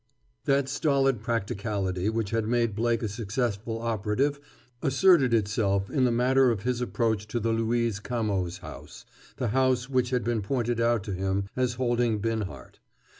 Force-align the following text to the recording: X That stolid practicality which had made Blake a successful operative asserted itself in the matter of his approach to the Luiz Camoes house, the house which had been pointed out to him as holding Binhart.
X 0.01 0.45
That 0.45 0.67
stolid 0.67 1.21
practicality 1.21 2.09
which 2.09 2.31
had 2.31 2.47
made 2.47 2.75
Blake 2.75 3.03
a 3.03 3.07
successful 3.07 3.77
operative 3.79 4.39
asserted 4.81 5.31
itself 5.31 5.91
in 5.91 6.05
the 6.05 6.11
matter 6.11 6.49
of 6.49 6.63
his 6.63 6.81
approach 6.81 7.27
to 7.27 7.39
the 7.39 7.51
Luiz 7.51 7.99
Camoes 7.99 8.57
house, 8.61 9.05
the 9.37 9.49
house 9.49 9.89
which 9.91 10.09
had 10.09 10.23
been 10.23 10.41
pointed 10.41 10.79
out 10.81 11.03
to 11.03 11.13
him 11.13 11.45
as 11.55 11.73
holding 11.73 12.17
Binhart. 12.17 12.79